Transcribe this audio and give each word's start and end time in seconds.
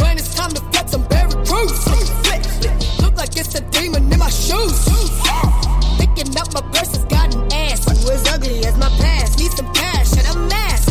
When 0.00 0.16
it's 0.16 0.34
time 0.34 0.50
to 0.50 0.60
flex, 0.70 0.94
I'm 0.94 1.02
very 1.08 1.32
cruise. 1.44 1.86
Look 3.02 3.16
like 3.16 3.36
it's 3.36 3.54
a 3.54 3.60
demon 3.70 4.12
in 4.12 4.18
my 4.18 4.30
shoes. 4.30 4.86
Picking 5.98 6.36
up 6.36 6.54
my 6.54 6.62
purse 6.72 6.94
has 6.94 7.04
got 7.06 7.34
an 7.34 7.52
ass. 7.52 7.86
You 8.04 8.12
as 8.12 8.28
ugly 8.28 8.64
as 8.64 8.76
my 8.78 8.88
past. 9.00 9.38
Need 9.38 9.52
some 9.52 9.72
cash 9.72 10.12
and 10.12 10.26
a 10.36 10.38
mask. 10.48 10.90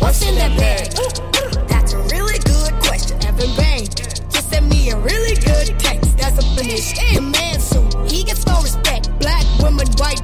What's 0.00 0.22
in 0.22 0.36
that 0.36 0.56
bag? 0.58 0.92
That's 1.68 1.92
a 1.92 1.98
really 1.98 2.38
good 2.38 2.72
question. 2.82 3.22
Evan 3.24 3.54
Bain 3.56 3.86
just 3.86 4.48
sent 4.48 4.66
me 4.68 4.90
a 4.90 4.96
really 4.96 5.34
good 5.36 5.78
text. 5.78 6.16
That's 6.16 6.38
a 6.38 6.42
finish. 6.56 6.92
The 7.14 7.20
man 7.20 7.60
suit, 7.60 8.10
he 8.10 8.24
gets 8.24 8.46
no 8.46 8.62
respect. 8.62 9.10
Black 9.18 9.44
woman, 9.60 9.86
white 9.98 10.22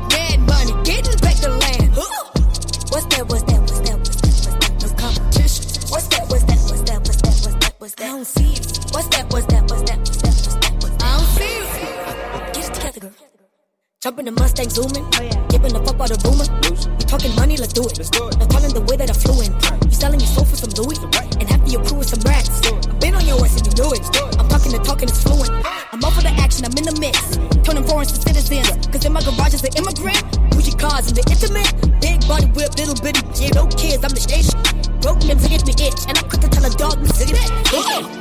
Jump 14.07 14.21
in 14.21 14.27
the 14.27 14.39
Mustang, 14.39 14.71
zooming. 14.71 15.03
Oh, 15.03 15.19
yeah. 15.19 15.35
Giving 15.51 15.75
the 15.75 15.83
fuck 15.83 15.99
out 15.99 16.15
of 16.15 16.23
rumor. 16.23 16.47
We 16.63 17.03
talking 17.11 17.35
money, 17.35 17.59
let's 17.59 17.75
do 17.75 17.83
it. 17.91 17.99
Let's 17.99 18.07
do 18.07 18.31
it. 18.31 18.39
Now 18.39 18.47
calling 18.47 18.71
the 18.71 18.87
way 18.87 18.95
that 18.95 19.11
I 19.11 19.17
flew 19.19 19.35
in. 19.43 19.51
You 19.83 19.91
selling 19.91 20.23
your 20.23 20.31
soul 20.31 20.47
for 20.47 20.55
some 20.55 20.71
Louis. 20.79 20.95
Right. 21.19 21.27
And 21.43 21.51
half 21.51 21.59
of 21.59 21.67
your 21.67 21.83
crew 21.83 21.99
with 21.99 22.15
some 22.15 22.23
rats. 22.23 22.63
I've 22.71 23.03
been 23.03 23.19
on 23.19 23.27
your 23.27 23.43
ass 23.43 23.59
and 23.59 23.67
you 23.67 23.75
knew 23.75 23.91
it. 23.99 24.07
I'm 24.39 24.47
talking 24.47 24.71
the 24.71 24.79
talking 24.87 25.11
is 25.11 25.19
fluent. 25.19 25.51
I'm 25.91 25.99
for 25.99 26.23
the 26.23 26.31
action, 26.39 26.63
I'm 26.63 26.79
in 26.79 26.87
the 26.87 26.95
mix. 27.03 27.19
Turning 27.67 27.83
foreigns 27.83 28.15
to 28.15 28.23
citizens. 28.23 28.87
Cause 28.95 29.03
in 29.03 29.11
my 29.11 29.27
garage 29.27 29.59
is 29.59 29.67
an 29.67 29.75
immigrant. 29.75 30.23
Bougie 30.55 30.79
cars 30.79 31.11
and 31.11 31.19
the 31.19 31.27
intimate. 31.27 31.67
Big 31.99 32.23
body 32.31 32.47
whip, 32.55 32.79
little 32.79 32.95
bitty 33.03 33.27
kid. 33.35 33.59
No 33.59 33.67
kids, 33.75 34.07
I'm 34.07 34.15
the 34.15 34.23
station. 34.23 34.55
Broke 35.03 35.19
limbs 35.27 35.43
against 35.43 35.67
me 35.67 35.75
itch. 35.83 36.07
And 36.07 36.15
I'm 36.15 36.31
quick 36.31 36.47
to 36.47 36.51
tell 36.55 36.63
a 36.63 36.71
dog, 36.79 37.03
me 37.03 37.11
sick 37.11 37.35
of 37.35 38.16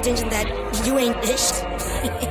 attention 0.00 0.30
that 0.30 0.46
you 0.86 0.98
ain't 0.98 1.16
ish. 1.24 2.26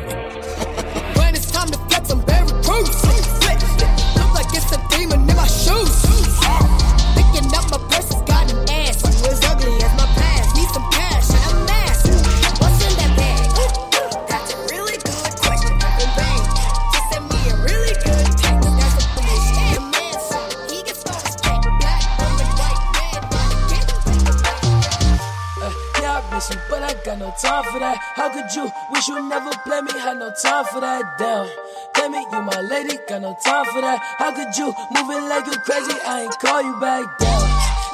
no 27.19 27.31
time 27.31 27.63
for 27.65 27.79
that. 27.79 27.97
How 28.15 28.29
could 28.29 28.53
you 28.55 28.71
wish 28.91 29.07
you 29.07 29.21
never 29.27 29.51
play 29.65 29.81
me? 29.81 29.91
Had 29.91 30.19
no 30.19 30.31
time 30.31 30.65
for 30.65 30.79
that. 30.79 31.03
Damn. 31.19 31.47
Tell 31.93 32.09
me 32.09 32.25
you 32.31 32.41
my 32.41 32.61
lady, 32.61 32.97
got 33.07 33.21
no 33.21 33.35
time 33.43 33.65
for 33.65 33.81
that. 33.81 33.99
How 34.17 34.31
could 34.31 34.55
you 34.57 34.73
moving 34.95 35.27
like 35.27 35.45
you 35.45 35.59
crazy? 35.59 35.93
I 36.05 36.21
ain't 36.23 36.39
call 36.39 36.61
you 36.63 36.79
back 36.79 37.19
down. 37.19 37.43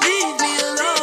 Leave 0.02 0.40
me 0.40 0.60
alone. 0.60 0.95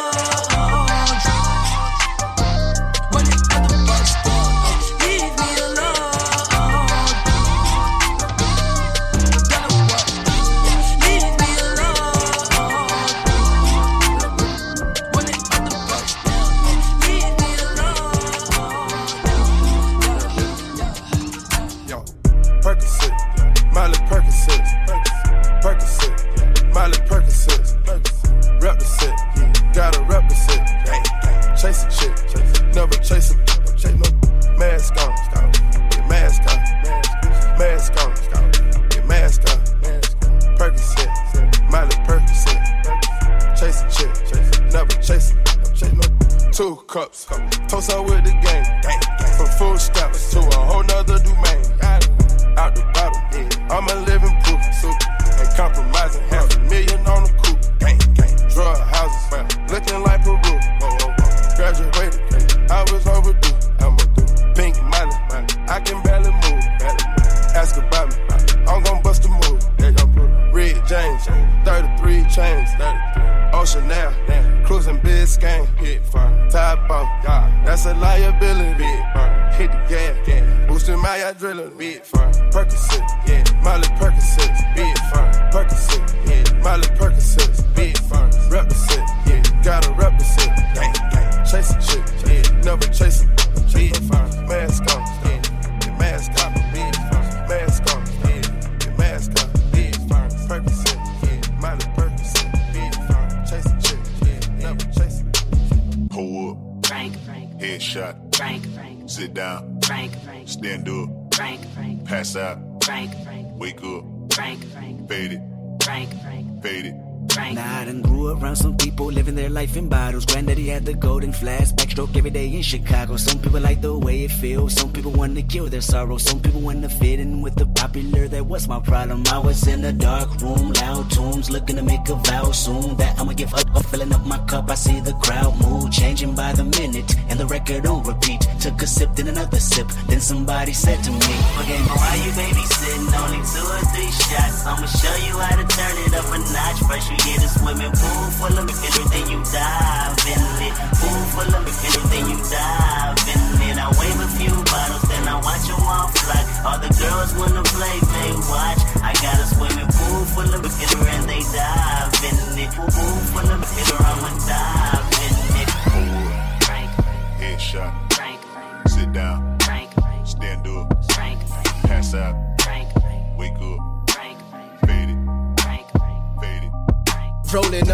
Had 120.73 120.85
the 120.85 120.93
golden 120.93 121.31
flask, 121.31 121.82
backstroke 121.93 122.17
every 122.17 122.31
day 122.31 122.47
in 122.47 122.61
Chicago. 122.61 123.17
Some 123.17 123.39
people 123.39 123.59
like 123.59 123.81
the 123.81 123.97
way 123.97 124.23
it 124.23 124.31
feels. 124.31 124.73
Some 124.73 124.91
people 124.91 125.11
want 125.11 125.35
to 125.35 125.43
kill 125.43 125.65
their 125.67 125.81
sorrow. 125.81 126.17
Some 126.17 126.39
people 126.39 126.61
want 126.61 126.81
to 126.83 126.89
fit 126.89 127.19
in 127.19 127.41
with 127.41 127.55
the 127.55 127.65
popular. 127.65 128.27
That 128.27 128.45
was 128.45 128.67
my 128.67 128.79
problem. 128.79 129.23
I 129.31 129.39
was 129.39 129.67
in 129.67 129.83
a 129.85 129.93
dark 129.93 130.41
room, 130.41 130.73
loud 130.73 131.11
tunes, 131.11 131.49
looking 131.49 131.75
to 131.75 131.83
make 131.83 132.07
a 132.09 132.15
vow 132.15 132.51
soon 132.51 132.95
that 132.97 133.19
I'ma 133.19 133.33
give 133.33 133.53
up. 133.53 133.75
up 133.75 133.85
filling 133.85 134.13
up 134.13 134.25
my 134.25 134.39
cup, 134.45 134.69
I 134.69 134.75
see 134.75 134.99
the 135.01 135.13
crowd 135.13 135.59
move, 135.61 135.91
changing 135.91 136.35
by 136.35 136.53
the 136.53 136.63
minute, 136.63 137.15
and 137.29 137.39
the 137.39 137.45
record 137.45 137.85
on 137.85 138.03
repeat. 138.03 138.41
Took 138.59 138.81
a 138.81 138.87
sip, 138.87 139.15
then 139.15 139.27
another 139.27 139.59
sip. 139.59 139.87
Then 140.07 140.19
somebody 140.19 140.73
said 140.73 141.03
to 141.03 141.11
me, 141.11 141.33
Okay, 141.61 141.79
but 141.87 141.97
why 141.97 142.15
you 142.25 142.31
babysitting? 142.31 143.05
Only 143.13 143.41
two 143.53 143.65
or 143.75 143.83
three 143.93 144.11
shots. 144.11 144.65
I'ma 144.65 144.87
show 144.87 145.15
you 145.27 145.33
how 145.37 145.55
to 145.61 145.65
turn 145.67 145.95
it 146.05 146.13
up 146.13 146.25
a 146.33 146.37
notch. 146.39 146.79
First 146.89 147.11
you 147.11 147.17
get 147.17 147.43
a 147.43 147.49
swimming 147.49 147.91
pool 147.91 148.25
full 148.39 148.57
of 148.57 148.69
everything 148.69 149.25
you 149.29 149.39
dive 149.51 150.17
in 150.25 150.41
it. 150.67 150.73
Pool 150.97 151.21
full 151.35 151.53
of 151.53 151.82
everything 151.87 152.23
you 152.31 152.37
dive 152.49 153.17
in 153.33 153.41
it. 153.69 153.77
I 153.77 153.87
wave 153.99 154.19
a 154.19 154.29
few 154.39 154.53
bottles, 154.71 155.03
then 155.09 155.23
I 155.27 155.35
watch 155.41 155.65
them 155.67 155.83
all 155.83 156.07
fly. 156.07 156.41
All 156.65 156.79
the 156.79 156.91
girls 156.95 157.31
wanna 157.35 157.63
play, 157.63 157.97
they 157.99 158.31
watch. 158.51 158.81
I 159.03 159.11
got 159.23 159.32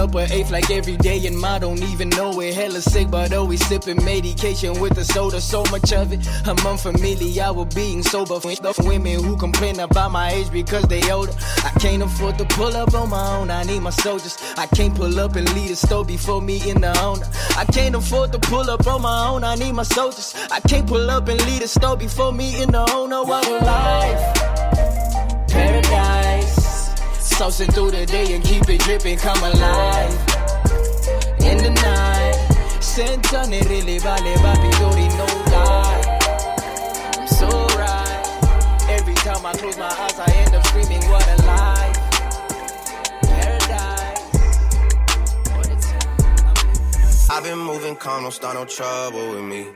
up 0.10 0.16
an 0.16 0.32
eighth 0.32 0.52
like 0.52 0.70
every 0.72 0.98
day, 0.98 1.26
and 1.28 1.44
I 1.46 1.60
don't 1.60 1.82
even 1.84 2.10
know 2.10 2.40
it. 2.42 2.54
Hella 2.54 2.82
sick, 2.82 3.10
but 3.10 3.34
always 3.34 3.66
sipping 3.68 4.04
medication 4.04 4.80
with 4.80 4.96
the 4.96 5.04
soda. 5.04 5.40
So 5.42 5.64
much 5.72 5.92
of 5.94 6.12
it, 6.12 6.28
I'm 6.48 6.58
unfamiliar 6.66 7.54
with 7.54 7.74
being 7.76 8.04
sober. 8.04 8.40
For 8.40 8.54
the 8.56 8.74
women 8.86 9.24
who 9.24 9.38
complain 9.38 9.80
about 9.80 10.12
my 10.12 10.32
age 10.32 10.52
because 10.52 10.84
they 10.84 11.12
older. 11.12 11.34
I 11.64 11.72
can't 11.80 12.04
afford 12.04 12.38
to 12.40 12.46
pull 12.46 12.76
up 12.76 12.94
on 12.94 13.10
my 13.10 13.36
own, 13.36 13.52
I 13.52 13.64
need 13.64 13.82
my 13.82 13.90
soldiers. 13.90 14.38
I 14.58 14.66
can't 14.68 14.96
pull 14.96 15.20
up 15.20 15.36
and 15.36 15.54
lead 15.54 15.72
a 15.72 15.76
store 15.76 16.06
before 16.06 16.42
me 16.42 16.70
in 16.70 16.82
the 16.82 16.98
owner. 17.02 17.26
I 17.58 17.66
can't 17.66 17.96
afford 17.96 18.32
to 18.34 18.40
pull 18.40 18.70
up 18.70 18.88
on 18.88 19.02
my 19.02 19.28
own, 19.30 19.44
I 19.44 19.56
need 19.56 19.74
my 19.74 19.84
soldiers. 19.84 20.34
I 20.52 20.60
can't 20.62 20.88
pull 20.88 21.10
up 21.10 21.28
and 21.28 21.40
lead 21.46 21.62
a 21.62 21.68
store 21.68 21.98
before 21.98 22.32
me 22.32 22.62
in 22.62 22.72
the 22.72 22.84
owner. 22.94 23.24
What 23.24 23.48
a 23.48 23.58
life, 23.66 25.50
paradise. 25.50 26.19
Saucing 27.40 27.74
through 27.74 27.92
the 27.92 28.06
day 28.06 28.34
and 28.34 28.44
keep 28.44 28.68
it 28.68 28.82
dripping, 28.82 29.18
come 29.18 29.42
alive. 29.42 30.12
In 31.40 31.58
the 31.64 31.70
night, 31.70 32.36
sentane 32.82 33.64
really 33.70 33.98
vale, 33.98 34.36
papi, 34.44 34.70
dori, 34.78 35.08
no 35.16 35.26
lie. 35.56 36.20
I'm 37.18 37.28
so 37.28 37.48
right. 37.78 38.90
Every 38.90 39.14
time 39.14 39.46
I 39.46 39.54
close 39.54 39.78
my 39.78 39.88
eyes, 39.88 40.20
I 40.20 40.30
end 40.34 40.54
up 40.54 40.66
screaming, 40.66 41.02
what 41.10 41.26
a 41.30 41.42
time. 41.42 41.94
I've 47.32 47.44
been 47.46 47.60
moving 47.60 47.96
calm, 47.96 48.24
don't 48.24 48.34
start 48.34 48.56
no 48.56 48.66
trouble 48.66 49.30
with 49.30 49.46
me. 49.46 49.68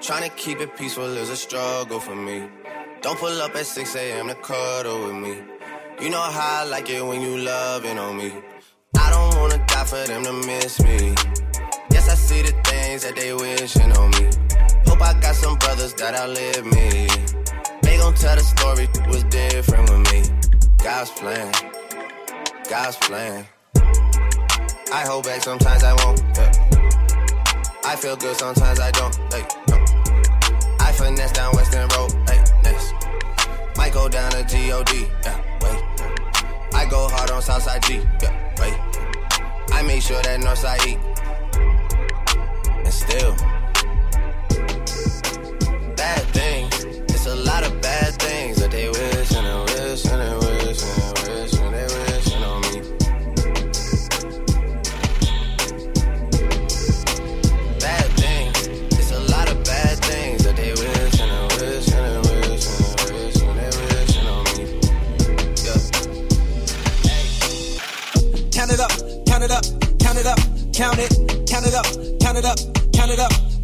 Trying 0.00 0.22
to 0.22 0.34
keep 0.36 0.58
it 0.62 0.74
peaceful 0.74 1.14
is 1.18 1.28
a 1.28 1.36
struggle 1.36 2.00
for 2.00 2.16
me. 2.16 2.48
Don't 3.02 3.18
pull 3.18 3.42
up 3.42 3.54
at 3.56 3.66
6 3.66 3.94
a.m. 3.94 4.28
to 4.28 4.34
cuddle 4.36 5.04
with 5.04 5.16
me. 5.16 5.59
You 6.00 6.08
know 6.08 6.22
how 6.22 6.62
I 6.62 6.64
like 6.64 6.88
it 6.88 7.04
when 7.04 7.20
you 7.20 7.36
loving 7.36 7.98
on 7.98 8.16
me. 8.16 8.32
I 8.96 9.10
don't 9.10 9.38
wanna 9.38 9.58
die 9.66 9.84
for 9.84 10.02
them 10.06 10.24
to 10.24 10.32
miss 10.32 10.80
me. 10.82 11.14
Yes, 11.92 12.08
I 12.08 12.14
see 12.14 12.40
the 12.40 12.52
things 12.64 13.02
that 13.02 13.16
they 13.16 13.34
wishing 13.34 13.92
on 13.92 14.10
me. 14.12 14.30
Hope 14.86 15.02
I 15.02 15.12
got 15.20 15.34
some 15.34 15.58
brothers 15.58 15.92
that 15.94 16.14
outlive 16.14 16.64
me. 16.64 17.06
They 17.82 17.98
gon' 17.98 18.14
tell 18.14 18.34
the 18.34 18.42
story 18.42 18.88
was 19.08 19.24
different 19.24 19.90
with 19.90 20.10
me. 20.10 20.22
God's 20.82 21.10
plan, 21.10 21.52
God's 22.70 22.96
plan. 22.96 23.46
I 24.94 25.04
hold 25.06 25.24
back 25.24 25.42
sometimes 25.42 25.84
I 25.84 25.92
won't. 26.02 26.20
Yeah. 26.34 26.80
I 27.84 27.94
feel 27.96 28.16
good 28.16 28.36
sometimes 28.36 28.80
I 28.80 28.90
don't. 28.92 29.14
Hey, 29.34 29.44
no. 29.68 29.76
I 30.80 30.92
finesse 30.92 31.32
down 31.32 31.54
Weston 31.54 31.86
Road. 31.90 32.12
Hey, 32.26 32.42
next. 32.62 32.94
Might 33.76 33.92
go 33.92 34.08
down 34.08 34.30
to 34.30 34.44
G-O-D. 34.44 35.06
Yeah, 35.24 35.49
go 36.90 37.08
hard 37.08 37.30
on 37.30 37.40
Southside 37.40 37.82
G. 37.84 38.02
Yeah, 38.20 38.54
wait. 38.58 38.74
I 39.72 39.82
make 39.86 40.02
sure 40.02 40.20
that 40.22 40.40
Northside 40.40 40.86
eat. 40.86 40.99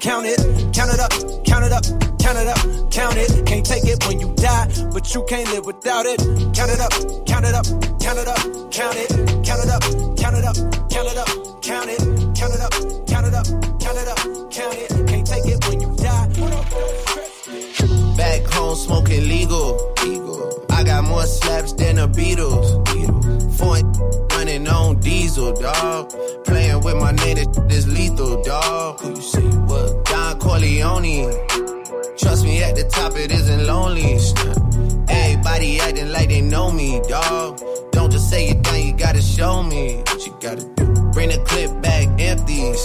count 0.00 0.26
it 0.26 0.38
count 0.72 0.92
it 0.92 1.00
up, 1.00 1.10
count 1.44 1.64
it 1.64 1.72
up, 1.72 1.82
count 2.20 2.38
it 2.38 2.46
up, 2.46 2.90
count 2.90 3.16
it. 3.16 3.46
Can't 3.46 3.66
take 3.66 3.84
it 3.84 4.06
when 4.06 4.20
you 4.20 4.32
die, 4.34 4.68
but 4.92 5.12
you 5.14 5.24
can't 5.28 5.50
live 5.52 5.66
without 5.66 6.06
it. 6.06 6.18
Count 6.54 6.70
it 6.70 6.80
up, 6.80 6.92
count 7.26 7.44
it 7.44 7.54
up, 7.54 7.66
count 7.98 8.18
it 8.18 8.28
up, 8.28 8.38
count 8.70 8.96
it, 8.96 9.08
count 9.44 9.64
it 9.64 9.70
up, 9.70 9.82
count 10.16 10.36
it 10.36 10.44
up, 10.44 10.56
count 10.90 11.08
it 11.08 11.18
up, 11.18 11.28
count 11.62 11.90
it, 11.90 11.98
count 12.38 12.54
it 12.54 12.60
up, 12.60 12.72
count 13.08 13.26
it 13.26 13.34
up, 13.34 13.46
count 13.80 13.98
it 13.98 14.08
up, 14.08 14.18
count 14.52 14.74
it. 14.74 14.88
Can't 15.08 15.26
take 15.26 15.46
it 15.46 15.66
when 15.66 15.80
you 15.80 15.96
die. 15.96 16.28
Back 18.16 18.46
home 18.52 18.76
smoking 18.76 19.28
legal. 19.28 19.94
I 20.70 20.84
got 20.84 21.04
more 21.04 21.26
slaps 21.26 21.72
than 21.72 21.96
the 21.96 22.08
Beatles. 22.08 22.86
On 23.60 24.07
diesel, 25.08 25.52
dog. 25.54 26.12
Playing 26.44 26.80
with 26.82 26.96
my 26.96 27.12
name, 27.12 27.36
this 27.68 27.86
lethal, 27.86 28.42
dog. 28.42 29.00
Who 29.00 29.10
you 29.10 29.22
say 29.22 29.46
was? 29.70 29.92
Don 30.04 30.38
Corleone. 30.38 31.32
Trust 32.18 32.44
me, 32.44 32.62
at 32.62 32.76
the 32.76 32.84
top 32.90 33.16
it 33.16 33.30
isn't 33.32 33.66
lonely. 33.66 34.18
Everybody 35.08 35.80
acting 35.80 36.12
like 36.12 36.28
they 36.28 36.42
know 36.42 36.70
me, 36.70 37.00
dog. 37.08 37.60
Don't 37.92 38.10
just 38.10 38.28
say 38.28 38.48
it 38.48 38.62
down, 38.62 38.82
you 38.82 38.92
gotta 38.92 39.22
show 39.22 39.62
me 39.62 39.96
what 40.06 40.26
you 40.26 40.36
gotta 40.40 40.64
do. 40.76 40.86
Bring 41.12 41.30
the 41.30 41.42
clip 41.46 41.70
back 41.80 42.06
empties. 42.20 42.80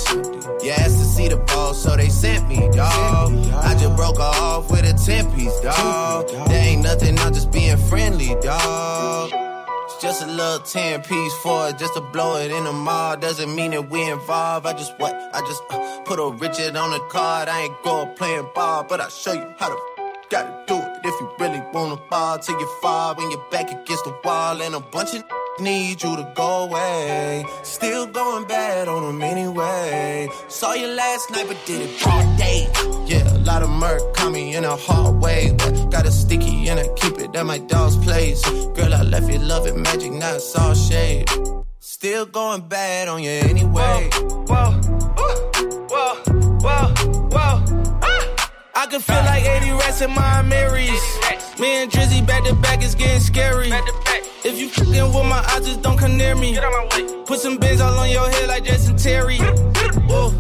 You 0.63 0.71
asked 0.71 0.99
to 0.99 1.05
see 1.15 1.27
the 1.27 1.37
ball, 1.47 1.73
so 1.73 1.97
they 1.97 2.09
sent 2.09 2.47
me, 2.47 2.59
dog. 2.71 3.33
I 3.67 3.75
just 3.77 3.95
broke 3.97 4.19
off 4.19 4.71
with 4.71 4.85
a 4.85 4.93
10 4.93 5.29
piece, 5.35 5.59
dog. 5.59 6.29
There 6.47 6.63
ain't 6.69 6.83
nothing, 6.83 7.19
I'm 7.19 7.33
just 7.33 7.51
being 7.51 7.77
friendly, 7.77 8.35
dog. 8.41 9.42
Just 10.03 10.21
a 10.21 10.27
little 10.27 10.59
10 10.59 11.01
piece 11.03 11.33
for 11.37 11.69
it, 11.69 11.77
just 11.77 11.93
to 11.93 12.01
blow 12.01 12.35
it 12.35 12.51
in 12.51 12.65
the 12.65 12.73
mall. 12.73 13.15
Doesn't 13.15 13.55
mean 13.55 13.71
that 13.71 13.89
we 13.89 14.03
involved. 14.03 14.65
I 14.65 14.73
just 14.73 14.99
what? 14.99 15.13
I 15.13 15.39
just 15.47 15.63
uh, 15.69 16.01
put 16.01 16.19
a 16.19 16.29
Richard 16.29 16.75
on 16.75 16.91
the 16.91 16.99
card. 17.07 17.47
I 17.47 17.61
ain't 17.61 17.83
go 17.83 18.05
playing 18.07 18.49
ball, 18.53 18.83
but 18.83 18.99
I'll 18.99 19.07
show 19.09 19.31
you 19.31 19.55
how 19.57 19.69
to 19.69 19.77
gotta 20.29 20.61
do 20.67 20.75
it. 20.75 21.05
If 21.05 21.21
you 21.21 21.31
really 21.39 21.63
wanna 21.71 21.95
ball 22.09 22.37
till 22.37 22.59
you 22.59 22.67
fall 22.81 23.15
when 23.15 23.31
you're 23.31 23.45
back 23.49 23.71
against 23.71 24.03
the 24.03 24.13
wall 24.25 24.61
and 24.61 24.75
a 24.75 24.81
bunch 24.81 25.13
of 25.13 25.23
need 25.59 26.01
you 26.01 26.15
to 26.15 26.31
go 26.35 26.63
away. 26.63 27.45
Still 27.63 28.07
going 28.07 28.45
bad 28.47 28.87
on 28.87 29.03
them 29.03 29.21
anyway. 29.21 30.27
Saw 30.47 30.73
you 30.73 30.87
last 30.87 31.31
night, 31.31 31.45
but 31.47 31.57
did 31.65 31.81
it 31.81 32.07
all 32.07 32.37
day. 32.37 32.67
Yeah, 33.05 33.37
a 33.37 33.39
lot 33.39 33.61
of 33.61 33.69
murk 33.69 34.01
caught 34.15 34.31
me 34.31 34.55
in 34.55 34.65
a 34.65 34.75
hard 34.75 35.21
way. 35.21 35.53
But 35.57 35.91
got 35.91 36.05
a 36.05 36.11
sticky 36.11 36.69
and 36.69 36.79
I 36.79 36.87
keep 36.95 37.19
it 37.19 37.35
at 37.35 37.45
my 37.45 37.59
dog's 37.59 37.97
place. 37.97 38.43
Girl, 38.75 38.93
I 38.93 39.01
left 39.03 39.31
you 39.31 39.39
loving 39.39 39.81
magic, 39.81 40.11
not 40.13 40.35
it's 40.35 40.55
all 40.55 40.73
shade. 40.73 41.29
Still 41.79 42.25
going 42.25 42.61
bad 42.67 43.07
on 43.07 43.21
you 43.23 43.29
anyway. 43.29 44.09
Whoa, 44.11 44.41
whoa, 44.47 44.71
whoa, 45.89 46.15
whoa, 46.59 46.93
whoa. 47.29 47.63
Ah! 48.01 48.51
I 48.75 48.87
can 48.87 49.01
feel 49.01 49.23
like 49.23 49.43
80 49.43 49.71
rats 49.71 50.01
in 50.01 50.11
my 50.11 50.41
Marys. 50.41 51.19
Me 51.59 51.83
and 51.83 51.91
Drizzy 51.91 52.25
back 52.25 52.43
to 52.45 52.55
back 52.55 52.83
is 52.83 52.95
getting 52.95 53.21
scary. 53.21 53.62
If 54.45 54.59
you 54.59 54.67
fucking 54.67 55.13
with 55.13 55.25
my 55.25 55.41
eyes, 55.55 55.65
just 55.65 55.81
don't 55.81 55.97
come 55.97 56.17
near 56.17 56.35
me. 56.35 56.53
Get 56.53 56.65
out 56.65 56.71
my 56.73 56.97
way. 56.97 57.23
Put 57.25 57.39
some 57.39 57.57
bins 57.57 57.79
all 57.79 57.97
on 57.97 58.09
your 58.09 58.29
head 58.29 58.49
like 58.49 58.65
Jason 58.65 58.97
Terry. 58.97 59.37
Whoa. 59.37 60.31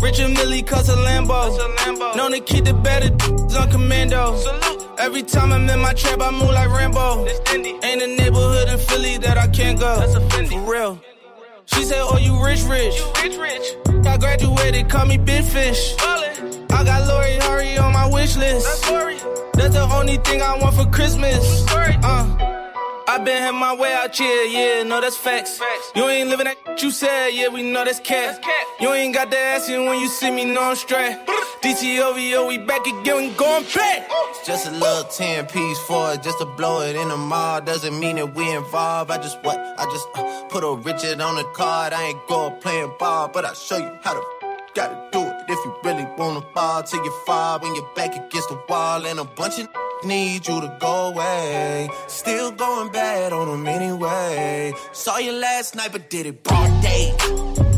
Richard 0.00 0.30
Mille 0.30 0.64
cuss 0.64 0.88
a 0.88 0.96
Lambo. 0.96 2.16
Known 2.16 2.32
to 2.32 2.40
keep 2.40 2.64
the 2.64 2.74
better 2.74 3.10
on 3.56 3.70
commando. 3.70 4.36
Salute. 4.36 4.88
Every 4.98 5.22
time 5.22 5.52
I'm 5.52 5.70
in 5.70 5.78
my 5.78 5.92
trap, 5.92 6.20
I 6.20 6.32
move 6.32 6.50
like 6.50 6.70
Rambo. 6.70 7.24
Ain't 7.24 8.02
a 8.02 8.06
neighborhood 8.08 8.68
in 8.68 8.78
Philly 8.78 9.18
that 9.18 9.38
I 9.38 9.46
can't 9.46 9.78
go. 9.78 9.96
That's 9.96 10.16
offendy. 10.16 10.50
For 10.50 10.72
real. 10.72 11.00
She 11.66 11.84
said, 11.84 12.00
Oh, 12.00 12.18
you 12.18 12.44
rich, 12.44 12.64
rich. 12.64 12.96
You 12.98 13.12
rich, 13.22 13.36
rich. 13.38 14.06
I 14.06 14.16
graduated, 14.16 14.88
call 14.90 15.06
me 15.06 15.18
Big 15.18 15.44
Fish. 15.44 15.94
I 16.00 16.82
got 16.84 17.06
Lori 17.06 17.36
Harvey 17.36 17.78
on 17.78 17.92
my 17.92 18.08
wish 18.08 18.36
list. 18.36 18.66
That's, 18.66 19.22
That's 19.54 19.74
the 19.74 19.88
only 19.94 20.16
thing 20.16 20.42
I 20.42 20.58
want 20.58 20.74
for 20.74 20.86
Christmas. 20.86 21.64
Uh, 21.70 22.61
I 23.12 23.18
been 23.18 23.42
had 23.42 23.52
my 23.52 23.74
way 23.74 23.92
out 23.92 24.16
here, 24.16 24.44
yeah, 24.44 24.82
no, 24.84 24.98
that's 24.98 25.18
facts. 25.18 25.58
facts. 25.58 25.92
You 25.94 26.08
ain't 26.08 26.30
living 26.30 26.46
that 26.46 26.82
you 26.82 26.90
said, 26.90 27.28
yeah, 27.34 27.48
we 27.48 27.60
know 27.60 27.84
that's 27.84 28.00
cat. 28.00 28.42
You 28.80 28.90
ain't 28.94 29.12
got 29.12 29.30
the 29.30 29.36
ass 29.36 29.68
in 29.68 29.84
when 29.84 30.00
you 30.00 30.08
see 30.08 30.30
me, 30.30 30.46
no, 30.46 30.62
I'm 30.62 30.76
straight. 30.76 31.18
DTOVO, 31.62 32.48
we 32.48 32.56
back 32.56 32.86
again, 32.86 33.16
we 33.18 33.28
going 33.34 33.64
back. 33.64 34.08
It's 34.30 34.46
just 34.46 34.66
a 34.66 34.70
little 34.70 35.04
10 35.04 35.44
piece 35.44 35.78
for 35.80 36.14
it, 36.14 36.22
just 36.22 36.38
to 36.38 36.46
blow 36.46 36.80
it 36.80 36.96
in 36.96 37.10
the 37.10 37.18
mall. 37.18 37.60
Doesn't 37.60 38.00
mean 38.00 38.16
that 38.16 38.34
we 38.34 38.50
involved. 38.50 39.10
I 39.10 39.18
just 39.18 39.36
what? 39.42 39.58
I 39.58 39.84
just 39.92 40.08
uh, 40.14 40.44
put 40.48 40.64
a 40.64 40.74
Richard 40.74 41.20
on 41.20 41.36
the 41.36 41.44
card. 41.52 41.92
I 41.92 42.04
ain't 42.04 42.26
going 42.28 42.58
playing 42.62 42.94
ball, 42.98 43.28
but 43.28 43.44
I'll 43.44 43.52
show 43.52 43.76
you 43.76 43.92
how 44.00 44.14
to 44.14 44.22
gotta 44.74 44.96
do 45.12 45.20
it 45.20 45.34
if 45.50 45.58
you 45.66 45.76
really 45.84 46.06
wanna 46.16 46.40
fall 46.54 46.82
till 46.82 47.04
you 47.04 47.12
fall 47.26 47.58
when 47.60 47.74
you're 47.74 47.90
back 47.94 48.16
against 48.16 48.48
the 48.48 48.58
wall 48.70 49.04
and 49.04 49.18
a 49.18 49.24
bunch 49.24 49.58
of 49.58 49.68
need 50.04 50.46
you 50.46 50.60
to 50.60 50.76
go 50.80 51.12
away. 51.12 51.90
Still 52.08 52.50
going 52.52 52.90
bad 52.92 53.32
on 53.32 53.48
them 53.48 53.66
anyway. 53.66 54.72
Saw 54.92 55.18
you 55.18 55.32
last 55.32 55.74
night, 55.74 55.92
but 55.92 56.10
did 56.10 56.26
it 56.26 56.42
broad 56.42 56.82
day. 56.82 57.71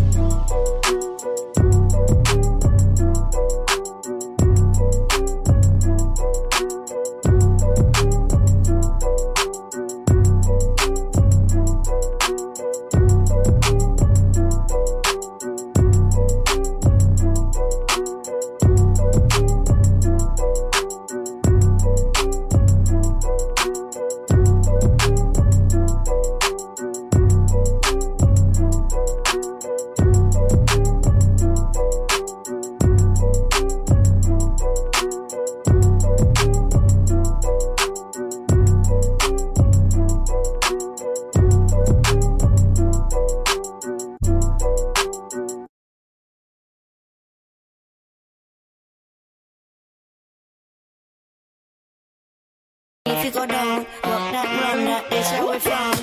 Go 53.47 53.53
down, 53.53 53.79
rock 54.05 54.33
that, 54.33 54.47
run 54.63 54.85
that, 54.85 55.11
that's 55.11 55.31
where 55.33 55.47
we 55.53 55.59
from. 55.59 55.95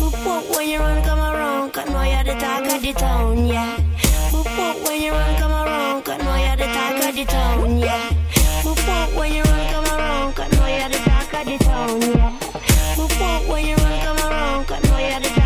Whoop 0.00 0.56
when 0.56 0.68
you 0.68 0.78
run, 0.78 1.02
come 1.02 1.18
around, 1.18 1.72
cause 1.72 1.88
know 1.88 2.02
you're 2.02 2.24
the 2.24 2.34
talk 2.40 2.64
of 2.64 2.82
the 2.82 2.92
town, 2.92 3.46
yeah. 3.46 3.76
Whoop 4.32 4.46
whoop 4.46 4.88
when 4.88 5.02
you 5.02 5.12
run, 5.12 5.36
come 5.36 5.52
around, 5.52 6.06
know 6.06 6.36
you're 6.36 6.56
the 6.56 6.66
talk 6.66 7.04
of 7.04 7.14
the 7.14 7.24
town, 7.24 7.78
yeah. 7.78 8.10
Whoop 8.64 8.78
whoop 8.78 9.18
when 9.18 9.34
you 9.34 9.42
run, 9.42 9.70
come 9.72 9.88
around, 9.98 10.36
know 10.36 10.68
you're 10.68 10.88
the 10.88 10.98
talk 11.08 11.34
of 11.34 11.46
the 11.46 11.58
town, 11.64 12.00
yeah. 12.00 12.30
Whoop 12.96 13.12
whoop 13.20 13.48
when 13.48 13.66
you 13.66 13.76
run, 13.76 13.96
come 14.04 14.18
around, 14.24 14.76
know 14.78 14.98
you're 14.98 15.20
the 15.20 15.40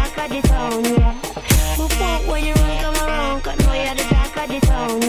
talk 4.03 4.37
of 4.37 4.49
the 4.49 4.61
town, 4.67 5.00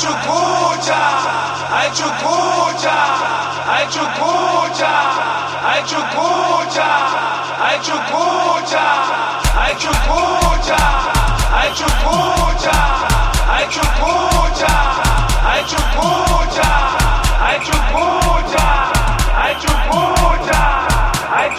Ai 0.00 0.06
chucucha. 0.06 1.00
Ai 1.68 1.90
chucucha. 1.92 2.96
Ai 3.68 3.86
chucucha. 3.92 4.92
Ai 5.62 5.82
chucucha. 5.84 6.88
Ai 7.60 7.78
chucucha. 7.84 8.84
Ai 9.60 9.74
chucucha. 9.76 10.80
Ai 11.52 11.68
chucucha. 11.76 12.78
Ai 13.52 13.68
chucucha. 13.68 14.72
Ai 15.44 15.64
chucucha. 15.68 16.70
Ai 17.44 17.60
chucucha. 17.60 18.68
Ai 19.36 19.54
chucucha. 19.60 20.60
Ai 21.30 21.50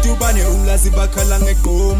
edubane 0.00 0.42
umlazi 0.46 0.90
bakhala 0.90 1.36
ngeqom 1.40 1.98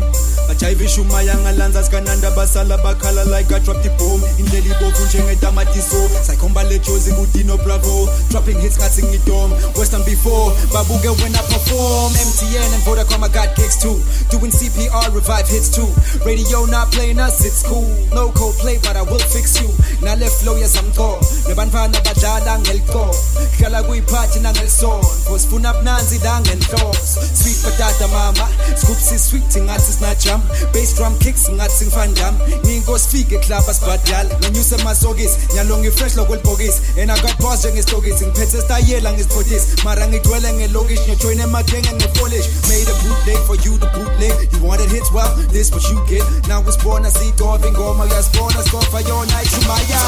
bajayivisha 0.51 1.01
umaya 1.01 1.35
ngalanza 1.39 1.85
sikananda 1.85 2.31
basala 2.31 2.77
bakhala 2.79 3.25
like 3.25 3.53
I 3.53 3.61
dropped 3.61 3.85
the 3.85 3.91
bomb. 3.91 4.21
Indlela 4.39 4.67
ibovu 4.67 5.05
njengetamatiso 5.07 6.11
sayikhomba 6.27 6.63
lejozi 6.63 7.13
kudino 7.13 7.57
bravo. 7.57 8.09
Dropping 8.31 8.61
hits 8.61 8.79
ngathi 8.79 9.03
ngidom. 9.03 9.51
Western 9.79 10.03
before 10.03 10.51
babuke 10.73 11.11
when 11.23 11.35
I 11.37 11.43
perform. 11.47 12.13
MTN 12.13 12.75
and 12.75 12.83
Vodacom 12.83 13.23
I 13.23 13.29
got 13.29 13.55
gigs 13.55 13.79
too. 13.79 14.03
Doing 14.31 14.51
CPR 14.51 15.15
revive 15.15 15.47
hits 15.47 15.71
too. 15.71 15.87
Radio 16.27 16.67
not 16.67 16.91
playing 16.91 17.21
us 17.21 17.45
it's 17.47 17.63
cool. 17.63 17.87
No 18.11 18.33
code 18.33 18.57
play 18.59 18.79
but 18.83 18.97
I 18.97 19.03
will 19.03 19.23
fix 19.31 19.61
you. 19.63 19.71
Nale 20.03 20.27
flow 20.27 20.59
yesamco 20.59 21.21
nebantfana 21.47 22.01
badlala 22.03 22.59
ngeliko 22.59 23.15
hlala 23.59 23.83
kuyiphathi 23.83 24.41
nangelison 24.41 25.01
phosifuna 25.29 25.73
bunanzi 25.75 26.19
la 26.25 26.41
ngenhloso 26.41 27.23
sweet 27.39 27.59
patata 27.63 28.09
mama. 28.09 28.49
Scoopsi 28.75 29.19
sweet 29.19 29.63
ngathi 29.63 29.93
sinajam 29.93 30.40
bass 30.73 30.95
drum 30.95 31.19
kicks 31.19 31.51
ngathi 31.51 31.85
ngifandam 31.85 32.35
ngiyinkosi 32.65 33.25
club 33.25 33.69
asibhadala 33.69 34.39
ngenyuse 34.39 34.77
masokisi 34.77 35.39
nyalo 35.55 35.79
ngifresh 35.79 36.17
lokwelibhokisi 36.17 36.81
and 37.01 37.11
I 37.11 37.21
got 37.23 37.39
boss 37.39 37.65
njengestokisi 37.65 38.27
ngiphethe 38.27 38.61
stayela 38.63 39.13
ngesiphothisi 39.13 39.85
mara 39.85 40.09
ngigcwele 40.09 40.53
ngelokish 40.53 41.01
ngijoyine 41.09 41.43
emagenge 41.43 41.93
ngepolish. 41.93 42.47
Made 42.69 42.89
a 42.89 42.95
bootleg 43.03 43.39
for 43.47 43.57
you 43.57 43.79
to 43.79 43.87
bootleg. 43.95 44.53
You 44.53 44.63
wanted 44.65 44.91
hits 44.91 45.13
well 45.13 45.35
this 45.51 45.71
what 45.71 45.83
you 45.91 45.99
get. 46.09 46.25
Now 46.49 46.61
it's 46.63 46.77
born 46.83 47.05
I 47.05 47.09
see 47.09 47.33
go 47.37 47.59
ingoma 47.59 48.05
uyasibona 48.05 48.63
scofa 48.63 49.01
yona 49.01 49.43
ichumaya 49.43 50.01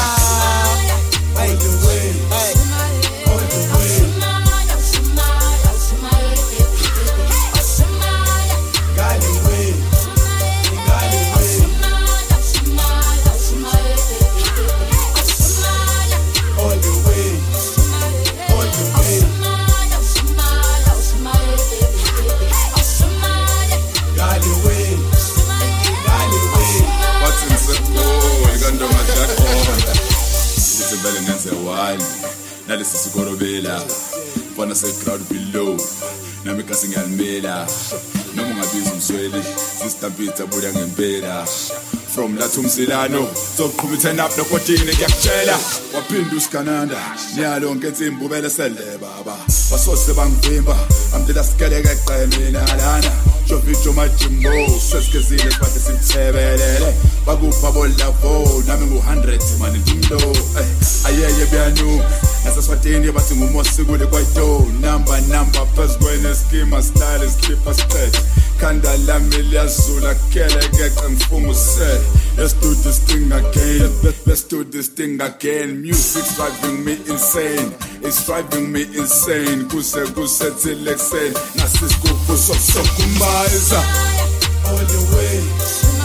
Hey, 1.35 1.47
hey, 1.47 2.53
all 3.27 3.37
the 3.37 3.77
way. 3.77 4.02
Sisitampitha 40.03 40.45
buya 40.45 40.73
ngempela 40.73 41.45
from 42.13 42.37
lathi 42.37 42.59
umsilano 42.59 43.27
soqhuma 43.57 43.95
i-turn 43.95 44.19
up 44.19 44.37
nokotini 44.37 44.93
ngiyakutshela 44.93 45.57
waphinda 45.93 46.35
usikananda 46.37 46.97
niyalonke 47.35 47.87
insimbi 47.87 48.25
ubele 48.25 48.49
sele 48.49 48.97
baba 49.01 49.37
basose 49.71 50.13
bangivimba 50.13 50.77
amdela 51.15 51.43
sikeleke 51.43 51.89
eqemina 51.89 52.59
lana 52.79 53.11
jovijo 53.47 53.93
majimbo 53.93 54.79
sesigezile 54.79 55.51
sibathe 55.51 55.79
simthebelele 55.79 56.93
bakupha 57.25 57.71
bolavo 57.71 58.63
nami 58.67 58.85
ngu-100 58.85 59.59
mani 59.59 59.79
ndimlo 59.79 60.19
ayeye 61.05 61.45
byanu 61.51 62.03
naseswatini 62.45 63.11
bathi 63.11 63.35
ngumosikule 63.35 64.05
kwaito 64.05 64.67
namba 64.81 65.21
namba 65.21 65.65
phezu 65.65 65.99
kweneskima 65.99 66.83
style 66.83 67.29
sikhipha 67.31 67.73
siqede 67.73 68.19
khanda 68.59 68.97
lami 68.97 69.35
liyazula 69.41 70.15
kelekeqe 70.15 71.09
ngifunga 71.09 71.49
usele 71.49 72.01
let's 72.37 72.53
do 72.53 72.73
this 72.75 72.99
thing 72.99 73.31
again. 73.31 73.89
Let's 74.25 74.43
do 74.43 74.63
this 74.63 74.87
thing 74.89 75.21
again. 75.21 75.81
Music's 75.81 76.35
driving 76.35 76.83
me 76.83 76.93
insane. 76.93 77.73
It's 78.01 78.25
driving 78.25 78.71
me 78.71 78.81
insane. 78.83 79.65
Kuse 79.69 80.05
kuse 80.13 80.51
till 80.61 80.87
ekuseni 80.87 81.33
nasisigubhu 81.55 82.37
sokusokumbayiza 82.37 83.83
All 84.65 84.77
the 84.77 85.15
way. 85.15 86.02